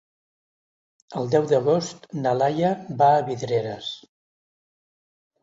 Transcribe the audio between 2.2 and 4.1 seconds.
na Laia va a Vidreres.